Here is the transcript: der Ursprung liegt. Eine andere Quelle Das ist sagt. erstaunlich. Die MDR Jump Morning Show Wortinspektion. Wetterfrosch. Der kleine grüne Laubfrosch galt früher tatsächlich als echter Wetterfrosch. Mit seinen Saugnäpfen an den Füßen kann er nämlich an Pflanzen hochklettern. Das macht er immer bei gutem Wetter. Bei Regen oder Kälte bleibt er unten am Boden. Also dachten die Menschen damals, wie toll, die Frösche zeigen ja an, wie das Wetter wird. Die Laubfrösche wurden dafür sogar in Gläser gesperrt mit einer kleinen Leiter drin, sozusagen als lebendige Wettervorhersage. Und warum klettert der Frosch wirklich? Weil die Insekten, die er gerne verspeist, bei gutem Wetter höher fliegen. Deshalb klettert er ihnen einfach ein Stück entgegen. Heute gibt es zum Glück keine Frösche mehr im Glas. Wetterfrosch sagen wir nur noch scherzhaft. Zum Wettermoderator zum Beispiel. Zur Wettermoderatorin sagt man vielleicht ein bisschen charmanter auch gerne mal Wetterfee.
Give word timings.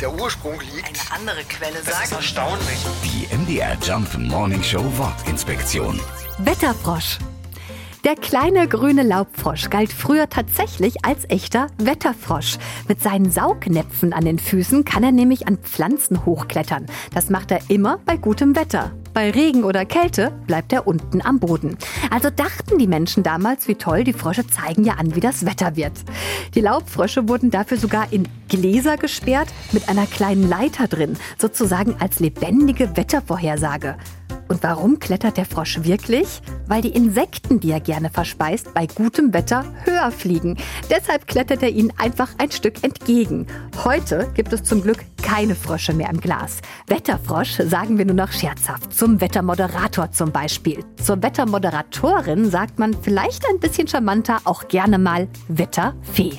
der 0.00 0.12
Ursprung 0.12 0.60
liegt. 0.74 0.86
Eine 0.88 1.20
andere 1.20 1.44
Quelle 1.44 1.74
Das 1.84 1.88
ist 1.88 2.10
sagt. 2.10 2.12
erstaunlich. 2.12 2.78
Die 3.04 3.34
MDR 3.36 3.76
Jump 3.82 4.16
Morning 4.18 4.62
Show 4.62 4.84
Wortinspektion. 4.96 6.00
Wetterfrosch. 6.38 7.18
Der 8.04 8.14
kleine 8.14 8.68
grüne 8.68 9.02
Laubfrosch 9.02 9.68
galt 9.68 9.92
früher 9.92 10.28
tatsächlich 10.28 11.04
als 11.04 11.28
echter 11.28 11.66
Wetterfrosch. 11.78 12.56
Mit 12.86 13.02
seinen 13.02 13.32
Saugnäpfen 13.32 14.12
an 14.12 14.24
den 14.24 14.38
Füßen 14.38 14.84
kann 14.84 15.02
er 15.02 15.10
nämlich 15.10 15.48
an 15.48 15.58
Pflanzen 15.58 16.24
hochklettern. 16.24 16.86
Das 17.14 17.30
macht 17.30 17.50
er 17.50 17.60
immer 17.68 17.98
bei 18.06 18.16
gutem 18.16 18.54
Wetter. 18.54 18.92
Bei 19.16 19.30
Regen 19.30 19.64
oder 19.64 19.86
Kälte 19.86 20.30
bleibt 20.46 20.74
er 20.74 20.86
unten 20.86 21.22
am 21.22 21.38
Boden. 21.40 21.78
Also 22.10 22.28
dachten 22.28 22.76
die 22.76 22.86
Menschen 22.86 23.22
damals, 23.22 23.66
wie 23.66 23.74
toll, 23.74 24.04
die 24.04 24.12
Frösche 24.12 24.46
zeigen 24.46 24.84
ja 24.84 24.96
an, 24.96 25.14
wie 25.14 25.20
das 25.20 25.46
Wetter 25.46 25.74
wird. 25.74 25.92
Die 26.54 26.60
Laubfrösche 26.60 27.26
wurden 27.26 27.50
dafür 27.50 27.78
sogar 27.78 28.12
in 28.12 28.28
Gläser 28.50 28.98
gesperrt 28.98 29.48
mit 29.72 29.88
einer 29.88 30.06
kleinen 30.06 30.46
Leiter 30.46 30.86
drin, 30.86 31.16
sozusagen 31.38 31.96
als 31.98 32.20
lebendige 32.20 32.94
Wettervorhersage. 32.94 33.96
Und 34.48 34.62
warum 34.62 34.98
klettert 34.98 35.36
der 35.36 35.44
Frosch 35.44 35.80
wirklich? 35.82 36.40
Weil 36.66 36.82
die 36.82 36.90
Insekten, 36.90 37.60
die 37.60 37.70
er 37.70 37.80
gerne 37.80 38.10
verspeist, 38.10 38.72
bei 38.74 38.86
gutem 38.86 39.32
Wetter 39.32 39.64
höher 39.84 40.10
fliegen. 40.10 40.56
Deshalb 40.90 41.26
klettert 41.26 41.62
er 41.62 41.70
ihnen 41.70 41.92
einfach 41.98 42.30
ein 42.38 42.50
Stück 42.50 42.82
entgegen. 42.84 43.46
Heute 43.84 44.30
gibt 44.34 44.52
es 44.52 44.62
zum 44.62 44.82
Glück 44.82 44.98
keine 45.22 45.54
Frösche 45.54 45.92
mehr 45.92 46.10
im 46.10 46.20
Glas. 46.20 46.58
Wetterfrosch 46.86 47.58
sagen 47.66 47.98
wir 47.98 48.04
nur 48.04 48.14
noch 48.14 48.32
scherzhaft. 48.32 48.92
Zum 48.92 49.20
Wettermoderator 49.20 50.12
zum 50.12 50.30
Beispiel. 50.30 50.84
Zur 51.02 51.22
Wettermoderatorin 51.22 52.50
sagt 52.50 52.78
man 52.78 52.94
vielleicht 53.02 53.44
ein 53.50 53.58
bisschen 53.58 53.88
charmanter 53.88 54.38
auch 54.44 54.68
gerne 54.68 54.98
mal 54.98 55.28
Wetterfee. 55.48 56.38